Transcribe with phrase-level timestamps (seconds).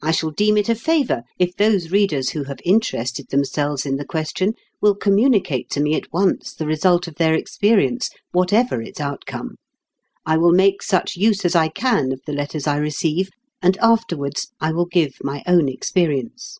[0.00, 4.04] I shall deem it a favour if those readers who have interested themselves in the
[4.04, 9.56] question will communicate to me at once the result of their experience, whatever its outcome.
[10.24, 13.28] I will make such use as I can of the letters I receive,
[13.60, 16.58] and afterwards I will give my own experience.